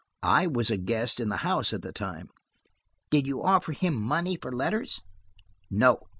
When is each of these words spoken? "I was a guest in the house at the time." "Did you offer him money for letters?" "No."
"I 0.23 0.47
was 0.47 0.71
a 0.71 0.77
guest 0.77 1.19
in 1.19 1.29
the 1.29 1.37
house 1.45 1.73
at 1.73 1.83
the 1.83 1.91
time." 1.91 2.31
"Did 3.11 3.27
you 3.27 3.43
offer 3.43 3.71
him 3.71 3.93
money 3.93 4.35
for 4.35 4.51
letters?" 4.51 5.03
"No." 5.69 6.07